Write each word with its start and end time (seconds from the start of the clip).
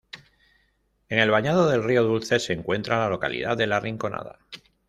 En 1.09 1.19
el 1.19 1.29
Bañado 1.29 1.69
del 1.69 1.83
Río 1.83 2.01
Dulce 2.03 2.39
se 2.39 2.53
encuentra 2.53 2.97
la 3.01 3.09
localidad 3.09 3.55
de 3.55 3.67
La 3.67 3.79
Rinconada. 3.79 4.39